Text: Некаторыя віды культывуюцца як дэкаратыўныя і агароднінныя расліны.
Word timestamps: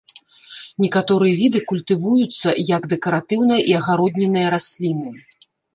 Некаторыя 0.83 1.33
віды 1.41 1.59
культывуюцца 1.73 2.49
як 2.75 2.91
дэкаратыўныя 2.97 3.61
і 3.69 3.81
агароднінныя 3.83 4.47
расліны. 4.57 5.09